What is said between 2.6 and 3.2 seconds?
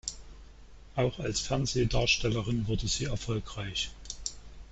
wurde sie